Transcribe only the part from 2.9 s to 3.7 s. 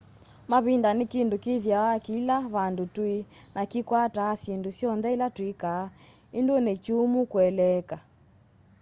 tui na